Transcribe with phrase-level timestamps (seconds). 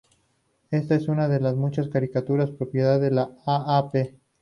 [0.71, 4.15] Ésta es una de las muchas caricaturas propiedad de la a.a.p.